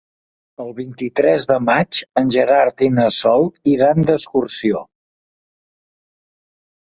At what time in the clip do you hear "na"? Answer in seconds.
2.95-3.05